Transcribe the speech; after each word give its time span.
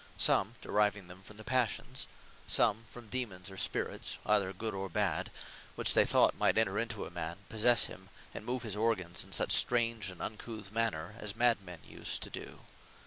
Some, 0.17 0.55
deriving 0.63 1.07
them 1.09 1.21
from 1.21 1.37
the 1.37 1.43
Passions; 1.43 2.07
some, 2.47 2.85
from 2.89 3.05
Daemons, 3.09 3.51
or 3.51 3.57
Spirits, 3.57 4.17
either 4.25 4.51
good, 4.51 4.73
or 4.73 4.89
bad, 4.89 5.29
which 5.75 5.93
they 5.93 6.05
thought 6.05 6.35
might 6.39 6.57
enter 6.57 6.79
into 6.79 7.05
a 7.05 7.11
man, 7.11 7.37
possesse 7.49 7.85
him, 7.85 8.09
and 8.33 8.43
move 8.43 8.63
his 8.63 8.75
organs 8.75 9.23
is 9.23 9.35
such 9.35 9.51
strange, 9.51 10.09
and 10.09 10.19
uncouth 10.19 10.71
manner, 10.71 11.13
as 11.19 11.35
mad 11.35 11.61
men 11.61 11.81
use 11.87 12.17
to 12.17 12.31
do. 12.31 12.61